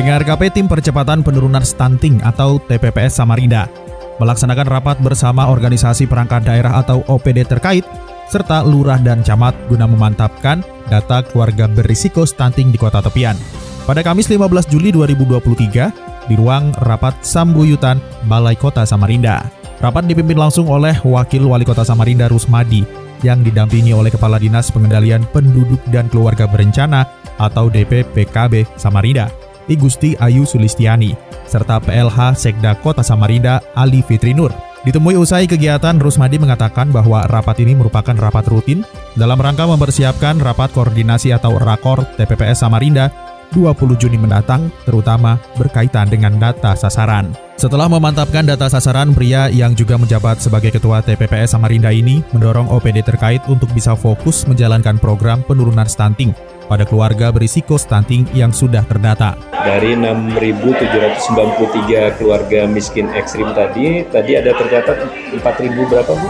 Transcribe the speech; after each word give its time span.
Pendengar 0.00 0.24
KP 0.24 0.42
Tim 0.56 0.64
Percepatan 0.64 1.20
Penurunan 1.20 1.60
Stunting 1.60 2.24
atau 2.24 2.56
TPPS 2.56 3.20
Samarinda 3.20 3.68
melaksanakan 4.16 4.64
rapat 4.64 4.96
bersama 5.04 5.52
organisasi 5.52 6.08
perangkat 6.08 6.48
daerah 6.48 6.80
atau 6.80 7.04
OPD 7.04 7.44
terkait 7.44 7.84
serta 8.24 8.64
lurah 8.64 8.96
dan 8.96 9.20
camat 9.20 9.52
guna 9.68 9.84
memantapkan 9.84 10.64
data 10.88 11.20
keluarga 11.20 11.68
berisiko 11.68 12.24
stunting 12.24 12.72
di 12.72 12.80
kota 12.80 13.04
tepian. 13.04 13.36
Pada 13.84 14.00
Kamis 14.00 14.24
15 14.24 14.72
Juli 14.72 14.88
2023 14.88 16.32
di 16.32 16.34
ruang 16.40 16.72
rapat 16.80 17.20
Sambuyutan 17.20 18.00
Balai 18.24 18.56
Kota 18.56 18.88
Samarinda. 18.88 19.52
Rapat 19.84 20.08
dipimpin 20.08 20.40
langsung 20.40 20.72
oleh 20.72 20.96
Wakil 21.04 21.44
Wali 21.44 21.68
Kota 21.68 21.84
Samarinda 21.84 22.24
Rusmadi 22.24 22.88
yang 23.20 23.44
didampingi 23.44 23.92
oleh 23.92 24.08
Kepala 24.08 24.40
Dinas 24.40 24.72
Pengendalian 24.72 25.28
Penduduk 25.28 25.84
dan 25.92 26.08
Keluarga 26.08 26.48
Berencana 26.48 27.04
atau 27.36 27.68
DPPKB 27.68 28.80
Samarinda 28.80 29.39
I 29.70 29.78
Gusti 29.78 30.18
Ayu 30.18 30.42
Sulistiani, 30.42 31.14
serta 31.46 31.78
PLH 31.78 32.34
Sekda 32.34 32.74
Kota 32.82 33.06
Samarinda 33.06 33.62
Ali 33.78 34.02
Fitrinur. 34.02 34.50
Ditemui 34.82 35.14
usai 35.14 35.44
kegiatan, 35.46 36.00
Rusmadi 36.00 36.40
mengatakan 36.40 36.88
bahwa 36.90 37.28
rapat 37.28 37.62
ini 37.62 37.76
merupakan 37.76 38.16
rapat 38.16 38.48
rutin 38.48 38.82
dalam 39.14 39.36
rangka 39.36 39.68
mempersiapkan 39.68 40.40
rapat 40.40 40.72
koordinasi 40.72 41.30
atau 41.36 41.60
rakor 41.60 42.02
TPPS 42.16 42.64
Samarinda 42.64 43.12
20 43.52 43.76
Juni 44.00 44.16
mendatang, 44.16 44.70
terutama 44.86 45.36
berkaitan 45.58 46.06
dengan 46.08 46.38
data 46.38 46.72
sasaran. 46.78 47.34
Setelah 47.60 47.92
memantapkan 47.92 48.46
data 48.46 48.72
sasaran, 48.72 49.12
pria 49.12 49.52
yang 49.52 49.76
juga 49.76 50.00
menjabat 50.00 50.40
sebagai 50.40 50.72
Ketua 50.72 51.04
TPPS 51.04 51.52
Samarinda 51.52 51.92
ini 51.92 52.24
mendorong 52.32 52.72
OPD 52.72 53.04
terkait 53.04 53.44
untuk 53.52 53.68
bisa 53.76 53.92
fokus 53.92 54.48
menjalankan 54.48 54.96
program 54.96 55.44
penurunan 55.44 55.84
stunting 55.84 56.32
pada 56.70 56.86
keluarga 56.86 57.34
berisiko 57.34 57.74
stunting 57.74 58.30
yang 58.30 58.54
sudah 58.54 58.86
terdata. 58.86 59.34
Dari 59.50 59.98
6.793 59.98 62.22
keluarga 62.22 62.70
miskin 62.70 63.10
ekstrim 63.10 63.50
tadi, 63.50 64.06
tadi 64.06 64.38
ada 64.38 64.54
tercatat 64.54 65.10
4.000 65.34 65.90
berapa 65.90 66.12
Bu? 66.14 66.28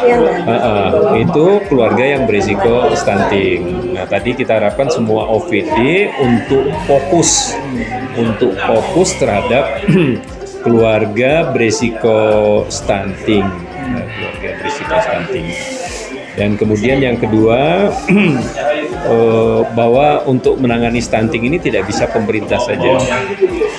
Uh, 0.00 0.50
uh, 0.50 1.14
itu 1.14 1.46
keluarga 1.70 2.02
yang 2.02 2.26
berisiko 2.26 2.90
stunting. 2.98 3.94
Nah 3.94 4.10
tadi 4.10 4.34
kita 4.34 4.58
harapkan 4.58 4.90
semua 4.90 5.30
OVD 5.30 6.10
untuk 6.18 6.74
fokus, 6.90 7.54
untuk 8.18 8.58
fokus 8.58 9.14
terhadap 9.22 9.86
keluarga 10.66 11.46
berisiko 11.54 12.66
stunting, 12.66 13.46
nah, 13.70 14.02
keluarga 14.18 14.50
berisiko 14.60 14.94
stunting. 14.98 15.79
Dan 16.40 16.56
kemudian 16.56 17.04
yang 17.04 17.20
kedua 17.20 17.92
eh, 19.12 19.60
bahwa 19.76 20.24
untuk 20.24 20.56
menangani 20.56 21.04
stunting 21.04 21.44
ini 21.44 21.60
tidak 21.60 21.84
bisa 21.84 22.08
pemerintah 22.08 22.56
saja, 22.56 22.96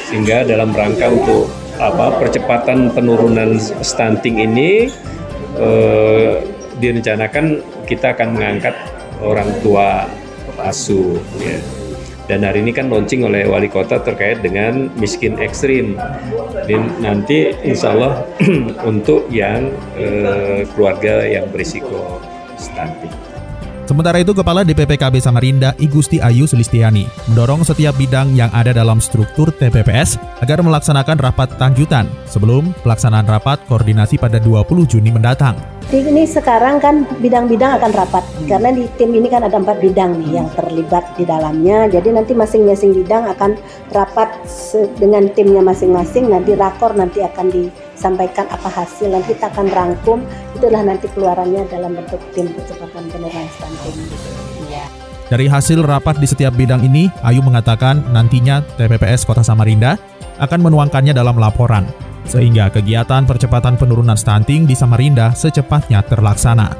sehingga 0.06 0.46
dalam 0.46 0.70
rangka 0.70 1.10
untuk 1.10 1.50
apa 1.82 2.22
percepatan 2.22 2.94
penurunan 2.94 3.58
stunting 3.82 4.46
ini 4.46 4.94
eh, 5.58 6.46
direncanakan 6.78 7.66
kita 7.90 8.14
akan 8.14 8.38
mengangkat 8.38 8.78
orang 9.26 9.50
tua 9.66 10.06
asuh. 10.62 11.18
Ya. 11.42 11.58
Dan 12.30 12.46
hari 12.46 12.62
ini 12.62 12.78
kan 12.78 12.94
launching 12.94 13.26
oleh 13.26 13.50
wali 13.50 13.74
kota 13.74 13.98
terkait 14.06 14.46
dengan 14.46 14.94
miskin 15.02 15.42
ekstrim. 15.42 15.98
Dan 16.70 16.94
nanti 17.02 17.58
insya 17.66 17.98
Allah 17.98 18.22
untuk 18.92 19.26
yang 19.34 19.74
eh, 19.98 20.62
keluarga 20.78 21.26
yang 21.26 21.50
berisiko 21.50 22.22
stunting. 22.62 23.14
Sementara 23.90 24.24
itu, 24.24 24.32
Kepala 24.32 24.64
DPPKB 24.64 25.20
Samarinda 25.20 25.76
Igusti 25.76 26.24
Ayu 26.24 26.48
Sulistiani 26.48 27.10
mendorong 27.28 27.68
setiap 27.68 27.92
bidang 28.00 28.32
yang 28.38 28.48
ada 28.56 28.72
dalam 28.72 29.04
struktur 29.04 29.52
TPPS 29.52 30.16
agar 30.40 30.64
melaksanakan 30.64 31.20
rapat 31.20 31.52
lanjutan 31.60 32.08
sebelum 32.24 32.72
pelaksanaan 32.88 33.28
rapat 33.28 33.60
koordinasi 33.68 34.16
pada 34.16 34.40
20 34.40 34.88
Juni 34.88 35.12
mendatang. 35.12 35.60
Ini 35.92 36.24
sekarang 36.24 36.80
kan 36.80 37.04
bidang-bidang 37.20 37.76
akan 37.76 37.92
rapat 37.92 38.24
karena 38.48 38.72
di 38.72 38.88
tim 38.96 39.12
ini 39.12 39.28
kan 39.28 39.44
ada 39.44 39.60
empat 39.60 39.84
bidang 39.84 40.24
nih 40.24 40.40
yang 40.40 40.48
terlibat 40.56 41.04
di 41.20 41.28
dalamnya. 41.28 41.92
Jadi 41.92 42.16
nanti 42.16 42.32
masing-masing 42.32 42.96
bidang 42.96 43.28
akan 43.28 43.60
rapat 43.92 44.32
dengan 44.96 45.28
timnya 45.36 45.60
masing-masing. 45.60 46.32
Nanti 46.32 46.56
rakor 46.56 46.96
nanti 46.96 47.20
akan 47.20 47.52
disampaikan 47.52 48.48
apa 48.48 48.72
hasil. 48.72 49.12
Nanti 49.12 49.36
kita 49.36 49.52
akan 49.52 49.68
rangkum. 49.68 50.24
Itulah 50.56 50.80
nanti 50.80 51.12
keluarannya 51.12 51.68
dalam 51.68 51.92
bentuk 51.92 52.24
tim 52.32 52.48
percepatan 52.56 53.12
penurunan 53.12 53.48
stunting. 53.60 54.00
Ya. 54.72 54.88
Dari 55.28 55.52
hasil 55.52 55.84
rapat 55.84 56.24
di 56.24 56.28
setiap 56.32 56.56
bidang 56.56 56.88
ini, 56.88 57.12
Ayu 57.20 57.44
mengatakan 57.44 58.00
nantinya 58.16 58.64
TPPS 58.80 59.28
Kota 59.28 59.44
Samarinda 59.44 60.00
akan 60.40 60.72
menuangkannya 60.72 61.12
dalam 61.12 61.36
laporan 61.36 61.84
sehingga 62.32 62.72
kegiatan 62.72 63.28
percepatan 63.28 63.76
penurunan 63.76 64.16
stunting 64.16 64.64
di 64.64 64.72
Samarinda 64.72 65.36
secepatnya 65.36 66.00
terlaksana. 66.08 66.72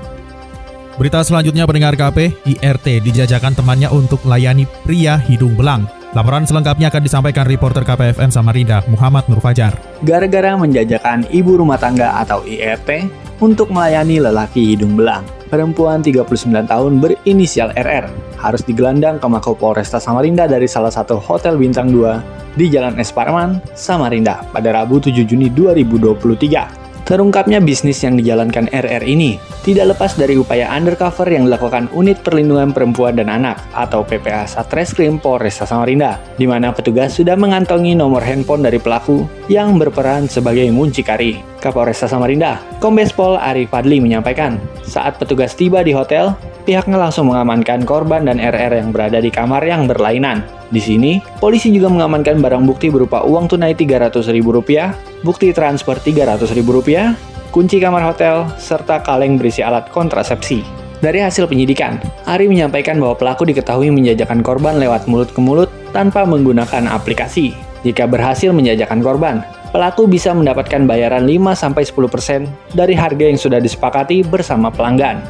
Berita 0.96 1.20
selanjutnya 1.28 1.68
pendengar 1.68 2.00
KP, 2.00 2.32
IRT 2.48 3.04
dijajakan 3.04 3.52
temannya 3.56 3.92
untuk 3.92 4.24
layani 4.24 4.64
pria 4.88 5.20
hidung 5.20 5.60
belang. 5.60 5.84
Laporan 6.12 6.44
selengkapnya 6.44 6.92
akan 6.92 7.04
disampaikan 7.08 7.48
reporter 7.48 7.88
KPFM 7.88 8.32
Samarinda, 8.32 8.84
Muhammad 8.92 9.28
Nur 9.32 9.40
Fajar. 9.40 9.76
Gara-gara 10.04 10.56
menjajakan 10.60 11.28
ibu 11.32 11.56
rumah 11.56 11.80
tangga 11.80 12.20
atau 12.20 12.44
IRT 12.44 13.08
untuk 13.40 13.72
melayani 13.72 14.20
lelaki 14.20 14.76
hidung 14.76 15.00
belang, 15.00 15.24
perempuan 15.52 16.00
39 16.00 16.48
tahun 16.66 17.04
berinisial 17.04 17.76
RR 17.76 18.08
harus 18.40 18.64
digelandang 18.64 19.20
ke 19.20 19.28
Mako 19.28 19.54
Polresta 19.54 20.00
Samarinda 20.00 20.48
dari 20.48 20.66
salah 20.66 20.90
satu 20.90 21.20
hotel 21.20 21.60
bintang 21.60 21.92
2 21.92 22.56
di 22.56 22.72
Jalan 22.72 22.96
Es 22.98 23.12
Parman, 23.12 23.60
Samarinda 23.76 24.48
pada 24.56 24.72
Rabu 24.72 25.04
7 25.04 25.28
Juni 25.28 25.52
2023. 25.52 26.81
Terungkapnya 27.12 27.60
bisnis 27.60 28.00
yang 28.08 28.16
dijalankan 28.16 28.72
RR 28.72 29.04
ini 29.04 29.36
tidak 29.68 29.92
lepas 29.92 30.16
dari 30.16 30.40
upaya 30.40 30.72
undercover 30.72 31.28
yang 31.28 31.44
dilakukan 31.44 31.92
Unit 31.92 32.24
Perlindungan 32.24 32.72
Perempuan 32.72 33.20
dan 33.20 33.28
Anak 33.28 33.60
atau 33.76 34.00
PPA 34.08 34.48
Satreskrim 34.48 35.20
Polresta 35.20 35.68
Samarinda, 35.68 36.24
di 36.40 36.48
mana 36.48 36.72
petugas 36.72 37.20
sudah 37.20 37.36
mengantongi 37.36 38.00
nomor 38.00 38.24
handphone 38.24 38.64
dari 38.64 38.80
pelaku 38.80 39.28
yang 39.52 39.76
berperan 39.76 40.32
sebagai 40.32 40.72
muncikari. 40.72 41.44
Kapolresta 41.60 42.08
Samarinda, 42.08 42.64
Kombes 42.80 43.12
Pol 43.12 43.36
Ari 43.36 43.68
Fadli 43.68 44.00
menyampaikan, 44.00 44.56
saat 44.88 45.20
petugas 45.20 45.52
tiba 45.52 45.84
di 45.84 45.92
hotel, 45.92 46.32
pihaknya 46.64 46.96
langsung 46.96 47.28
mengamankan 47.28 47.84
korban 47.84 48.24
dan 48.24 48.40
RR 48.40 48.72
yang 48.80 48.96
berada 48.96 49.20
di 49.20 49.28
kamar 49.28 49.68
yang 49.68 49.84
berlainan. 49.84 50.61
Di 50.72 50.80
sini, 50.80 51.20
polisi 51.44 51.68
juga 51.68 51.92
mengamankan 51.92 52.40
barang 52.40 52.64
bukti 52.64 52.88
berupa 52.88 53.28
uang 53.28 53.52
tunai 53.52 53.76
Rp300.000, 53.76 55.20
bukti 55.20 55.52
transfer 55.52 56.00
Rp300.000, 56.00 57.12
kunci 57.52 57.84
kamar 57.84 58.08
hotel, 58.08 58.48
serta 58.56 59.04
kaleng 59.04 59.36
berisi 59.36 59.60
alat 59.60 59.92
kontrasepsi. 59.92 60.64
Dari 61.04 61.20
hasil 61.20 61.52
penyidikan, 61.52 62.00
Ari 62.24 62.48
menyampaikan 62.48 62.96
bahwa 63.04 63.20
pelaku 63.20 63.44
diketahui 63.52 63.92
menjajakan 63.92 64.40
korban 64.40 64.80
lewat 64.80 65.12
mulut 65.12 65.34
ke 65.36 65.42
mulut 65.44 65.68
tanpa 65.92 66.24
menggunakan 66.24 66.88
aplikasi. 66.88 67.52
Jika 67.84 68.08
berhasil 68.08 68.54
menjajakan 68.56 69.04
korban, 69.04 69.44
pelaku 69.76 70.08
bisa 70.08 70.32
mendapatkan 70.32 70.88
bayaran 70.88 71.28
5-10% 71.28 72.48
dari 72.78 72.94
harga 72.96 73.26
yang 73.28 73.36
sudah 73.36 73.60
disepakati 73.60 74.24
bersama 74.24 74.72
pelanggan. 74.72 75.26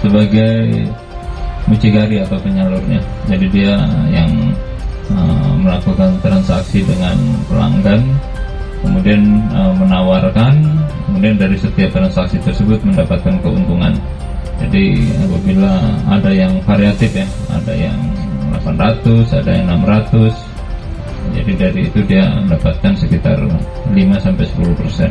Sebagai 0.00 0.88
mucikari 1.66 2.22
atau 2.22 2.38
penyalurnya. 2.40 3.02
Jadi 3.26 3.46
dia 3.50 3.74
yang 4.10 4.30
uh, 5.10 5.54
melakukan 5.58 6.14
transaksi 6.22 6.82
dengan 6.86 7.18
pelanggan, 7.50 8.00
kemudian 8.82 9.42
uh, 9.52 9.74
menawarkan, 9.74 10.62
kemudian 11.10 11.34
dari 11.36 11.58
setiap 11.58 11.90
transaksi 11.94 12.38
tersebut 12.42 12.78
mendapatkan 12.86 13.34
keuntungan. 13.42 13.94
Jadi 14.56 15.04
apabila 15.20 15.72
ada 16.08 16.30
yang 16.32 16.56
variatif 16.64 17.12
ya, 17.12 17.28
ada 17.52 17.74
yang 17.76 17.98
800, 18.64 19.36
ada 19.44 19.50
yang 19.52 19.66
600. 19.84 20.32
Jadi 21.36 21.52
dari 21.58 21.80
itu 21.90 22.00
dia 22.06 22.30
mendapatkan 22.40 22.94
sekitar 22.96 23.36
5 23.36 23.92
sampai 24.22 24.44
10 24.46 24.80
persen. 24.80 25.10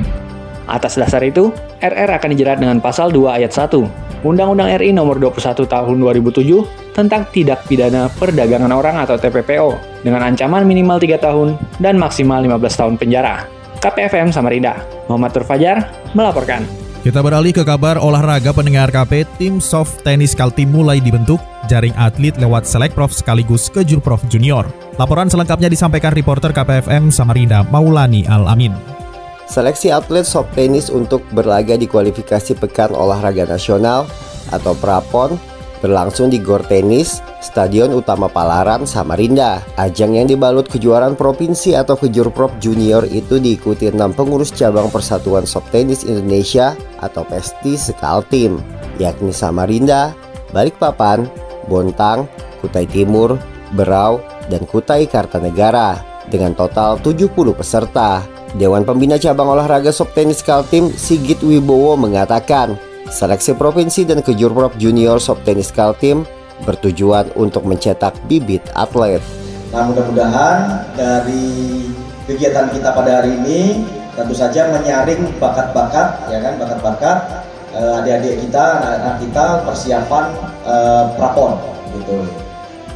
Atas 0.65 0.97
dasar 0.97 1.21
itu, 1.21 1.53
RR 1.77 2.17
akan 2.17 2.29
dijerat 2.33 2.57
dengan 2.57 2.81
pasal 2.81 3.13
2 3.13 3.37
ayat 3.37 3.53
1 3.53 4.04
Undang-Undang 4.25 4.81
RI 4.81 4.89
Nomor 4.89 5.21
21 5.21 5.69
Tahun 5.69 5.95
2007 6.01 6.97
tentang 6.97 7.29
Tindak 7.29 7.69
Pidana 7.69 8.09
Perdagangan 8.09 8.73
Orang 8.73 8.97
atau 8.97 9.21
TPPO 9.21 10.01
dengan 10.01 10.25
ancaman 10.25 10.65
minimal 10.65 10.97
3 10.97 11.21
tahun 11.21 11.53
dan 11.77 12.01
maksimal 12.01 12.41
15 12.41 12.57
tahun 12.81 12.93
penjara. 12.97 13.45
KPFM 13.85 14.33
Samarinda, 14.33 14.81
Muhammad 15.05 15.29
Turfajar 15.37 15.93
melaporkan. 16.17 16.65
Kita 17.05 17.21
beralih 17.21 17.53
ke 17.53 17.61
kabar 17.61 18.01
olahraga 18.01 18.49
pendengar 18.49 18.89
KP, 18.89 19.29
tim 19.37 19.61
soft 19.61 20.01
tennis 20.01 20.33
Kaltim 20.33 20.73
mulai 20.73 20.97
dibentuk, 20.97 21.37
jaring 21.69 21.93
atlet 21.93 22.33
lewat 22.41 22.65
selek 22.65 22.97
prof 22.97 23.13
sekaligus 23.13 23.69
kejur 23.69 24.01
prof 24.01 24.25
junior. 24.25 24.65
Laporan 24.97 25.29
selengkapnya 25.29 25.69
disampaikan 25.69 26.17
reporter 26.17 26.49
KPFM 26.49 27.13
Samarinda 27.13 27.61
Maulani 27.69 28.25
Al-Amin. 28.25 28.94
Seleksi 29.45 29.93
atlet 29.93 30.25
soft 30.25 30.57
tennis 30.57 30.89
untuk 30.89 31.21
berlaga 31.29 31.77
di 31.77 31.85
kualifikasi 31.85 32.57
Pekan 32.57 32.97
Olahraga 32.97 33.45
Nasional 33.45 34.09
atau 34.49 34.73
Prapon 34.77 35.37
berlangsung 35.85 36.33
di 36.33 36.41
Gor 36.41 36.65
Tenis, 36.65 37.21
Stadion 37.45 37.93
Utama 37.93 38.25
Palaran, 38.25 38.89
Samarinda. 38.89 39.61
Ajang 39.77 40.17
yang 40.17 40.25
dibalut 40.25 40.65
kejuaraan 40.65 41.13
provinsi 41.13 41.77
atau 41.77 41.93
kejurprop 41.93 42.57
junior 42.57 43.05
itu 43.05 43.37
diikuti 43.37 43.93
enam 43.93 44.09
pengurus 44.17 44.49
cabang 44.49 44.89
Persatuan 44.89 45.45
Soft 45.45 45.69
Tennis 45.69 46.01
Indonesia 46.09 46.73
atau 47.05 47.21
PESTI 47.21 47.77
Sekaltim, 47.77 48.57
yakni 48.97 49.29
Samarinda, 49.29 50.17
Balikpapan, 50.49 51.29
Bontang, 51.69 52.25
Kutai 52.65 52.89
Timur, 52.89 53.37
Berau, 53.77 54.25
dan 54.49 54.65
Kutai 54.65 55.05
Kartanegara 55.05 56.01
dengan 56.33 56.57
total 56.57 56.97
70 56.97 57.29
peserta. 57.53 58.34
Dewan 58.55 58.87
Pembina 58.87 59.19
Cabang 59.19 59.51
Olahraga 59.51 59.91
Soft 59.91 60.15
Tennis 60.15 60.39
Kaltim 60.39 60.87
Sigit 60.95 61.43
Wibowo 61.43 61.99
mengatakan, 61.99 62.79
seleksi 63.11 63.51
provinsi 63.51 64.07
dan 64.07 64.23
kejurprop 64.23 64.79
junior 64.79 65.19
Soft 65.19 65.43
Tennis 65.43 65.75
Kaltim 65.75 66.23
bertujuan 66.63 67.35
untuk 67.35 67.67
mencetak 67.67 68.15
bibit 68.31 68.63
atlet. 68.71 69.19
Nah, 69.75 69.91
mudah-mudahan 69.91 70.87
dari 70.95 71.83
kegiatan 72.31 72.71
kita 72.71 72.95
pada 72.95 73.19
hari 73.19 73.35
ini 73.43 73.83
tentu 74.15 74.31
saja 74.31 74.71
menyaring 74.71 75.35
bakat-bakat 75.35 76.31
ya 76.31 76.39
kan 76.39 76.55
bakat-bakat 76.55 77.17
uh, 77.75 77.99
adik-adik 77.99 78.39
kita, 78.39 78.65
anak-anak 78.79 79.15
kita 79.19 79.45
persiapan 79.67 80.25
uh, 80.63 81.11
prapon 81.19 81.59
gitu. 81.91 82.23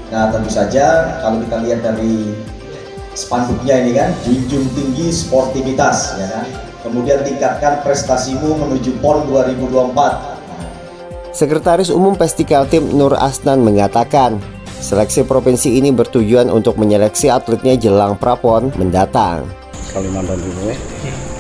Nah, 0.08 0.32
tentu 0.32 0.48
saja 0.48 1.20
kalau 1.20 1.44
kita 1.44 1.56
lihat 1.68 1.80
dari 1.84 2.32
spanduknya 3.20 3.84
ini 3.84 3.92
kan 4.00 4.16
junjung 4.24 4.64
tinggi 4.72 5.12
sportivitas 5.12 6.16
ya 6.16 6.28
kan? 6.32 6.48
Kemudian 6.80 7.20
tingkatkan 7.28 7.84
prestasimu 7.84 8.56
menuju 8.56 9.04
PON 9.04 9.28
2024 9.28 11.36
Sekretaris 11.36 11.92
Umum 11.92 12.16
Pestikal 12.16 12.64
Tim 12.72 12.88
Nur 12.96 13.20
Asnan 13.20 13.60
mengatakan 13.60 14.40
seleksi 14.80 15.28
provinsi 15.28 15.76
ini 15.76 15.92
bertujuan 15.92 16.48
untuk 16.48 16.80
menyeleksi 16.80 17.28
atletnya 17.28 17.76
jelang 17.76 18.16
prapon 18.16 18.72
mendatang. 18.80 19.44
Kalimantan 19.92 20.40
Timur 20.40 20.72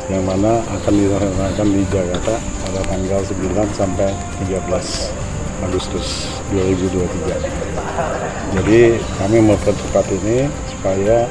yang 0.09 0.25
mana 0.25 0.57
akan 0.65 0.93
dilaksanakan 0.93 1.67
di 1.69 1.81
Jakarta 1.93 2.35
pada 2.37 2.81
tanggal 2.89 3.21
9 3.21 3.77
sampai 3.77 4.09
13 4.49 5.69
Agustus 5.69 6.25
2023. 6.53 8.57
Jadi 8.57 8.81
kami 9.21 9.37
mempercepat 9.43 10.05
ini 10.21 10.49
supaya 10.71 11.27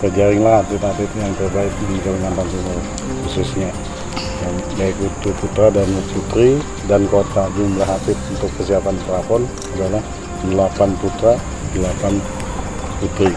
terjaringlah 0.00 0.64
atlet-atlet 0.64 1.10
yang 1.16 1.32
terbaik 1.36 1.72
di 1.88 1.96
Kalimantan 2.00 2.48
Timur 2.48 2.80
khususnya 3.28 3.68
yang 4.40 4.56
baik 4.80 4.96
untuk 5.00 5.36
putra 5.44 5.68
dan 5.68 5.88
putri 6.12 6.56
dan 6.88 7.04
kota 7.12 7.44
jumlah 7.52 7.84
atlet 7.84 8.16
untuk 8.32 8.48
persiapan 8.56 8.96
prapon 9.04 9.44
adalah 9.76 10.02
8 10.48 11.00
putra 11.04 11.36
8 11.76 13.04
putri 13.04 13.32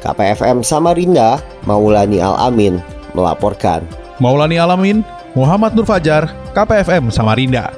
KPFM 0.00 0.64
Samarinda 0.64 1.38
Maulani 1.68 2.18
Al-Amin 2.18 2.80
melaporkan 3.12 3.84
Maulani 4.22 4.54
Alamin, 4.54 5.02
Muhammad 5.34 5.74
Nur 5.74 5.82
Fajar, 5.82 6.30
KPFM 6.54 7.10
Samarinda. 7.10 7.74